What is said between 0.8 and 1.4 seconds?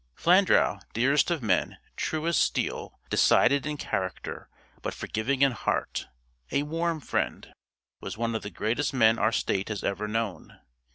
dearest